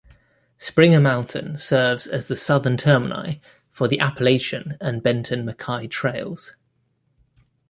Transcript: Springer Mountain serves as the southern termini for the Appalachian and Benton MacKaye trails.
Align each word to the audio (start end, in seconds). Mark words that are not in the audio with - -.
Springer 0.57 0.99
Mountain 0.99 1.59
serves 1.59 2.07
as 2.07 2.25
the 2.27 2.35
southern 2.35 2.75
termini 2.75 3.39
for 3.69 3.87
the 3.87 3.99
Appalachian 3.99 4.75
and 4.81 5.03
Benton 5.03 5.45
MacKaye 5.45 5.91
trails. 5.91 6.55